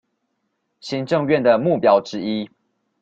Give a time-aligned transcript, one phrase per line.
[0.79, 2.49] 行政院的目標之一